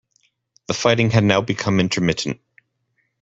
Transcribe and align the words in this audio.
The 0.65 0.73
fighting 0.73 1.11
had 1.11 1.23
now 1.23 1.41
become 1.41 1.79
intermittent. 1.79 2.41